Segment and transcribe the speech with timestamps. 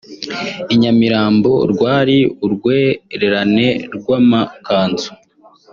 [0.73, 5.09] I Nyamirambo rwari urwererane rw’amakanzu